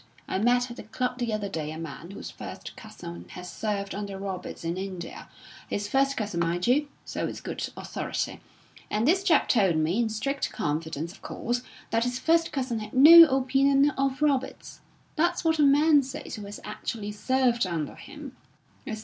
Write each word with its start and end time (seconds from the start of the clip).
I 0.27 0.39
met 0.39 0.71
at 0.71 0.77
the 0.77 0.81
club 0.83 1.19
the 1.19 1.31
other 1.31 1.47
day 1.47 1.71
a 1.71 1.77
man 1.77 2.09
whose 2.09 2.31
first 2.31 2.75
cousin 2.75 3.25
has 3.35 3.51
served 3.51 3.93
under 3.93 4.17
Roberts 4.17 4.63
in 4.63 4.75
India 4.75 5.29
his 5.69 5.87
first 5.87 6.17
cousin, 6.17 6.39
mind 6.39 6.65
you, 6.65 6.87
so 7.05 7.27
it's 7.27 7.39
good 7.39 7.69
authority 7.77 8.39
and 8.89 9.07
this 9.07 9.23
chap 9.23 9.47
told 9.47 9.75
me, 9.77 9.99
in 9.99 10.09
strict 10.09 10.51
confidence, 10.51 11.11
of 11.13 11.21
course, 11.21 11.61
that 11.91 12.03
his 12.03 12.17
first 12.17 12.51
cousin 12.51 12.79
had 12.79 12.95
no 12.95 13.25
opinion 13.27 13.91
of 13.91 14.23
Roberts. 14.23 14.79
That's 15.17 15.43
what 15.43 15.59
a 15.59 15.63
man 15.63 16.01
says 16.01 16.33
who 16.33 16.45
has 16.45 16.59
actually 16.63 17.11
served 17.11 17.67
under 17.67 17.93
him." 17.93 18.35